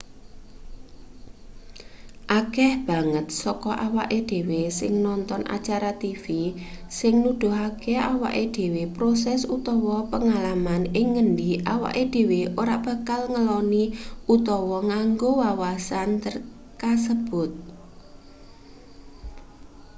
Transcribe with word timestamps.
akeh 2.39 2.71
banget 2.89 3.25
saka 3.41 3.71
awake 3.87 4.19
dhewe 4.31 4.61
sing 4.79 4.93
nonton 5.07 5.41
acara 5.57 5.91
tv 6.03 6.25
sing 6.97 7.13
nuduhake 7.23 7.95
awake 8.13 8.43
dhewe 8.57 8.83
proses 8.97 9.41
utawa 9.57 9.97
pengalaman 10.13 10.83
ing 10.99 11.07
ngendi 11.13 11.51
awake 11.75 12.03
dhewe 12.15 12.39
ora 12.61 12.75
bakal 12.87 13.21
ngeloni 13.33 13.83
utawa 14.35 14.77
nganggo 14.89 15.29
wawasan 15.41 16.09
kasebut 16.81 17.51